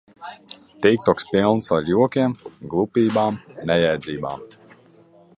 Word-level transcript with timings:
Tiktoks 0.85 1.27
pilns 1.33 1.67
ar 1.75 1.83
jokiem, 1.89 2.33
glupībām, 2.71 3.37
nejēdzībām. 3.73 4.49